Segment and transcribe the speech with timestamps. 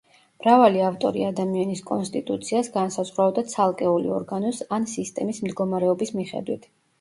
[0.43, 6.69] მრავალი ავტორი ადამიანის კონსტიტუციას განსაზღვრავდა ცალკეული ორგანოს ან სისტემის მდგომარეობის მიხედვით.